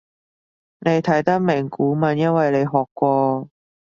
[0.79, 3.47] 你睇得明古文因為你學過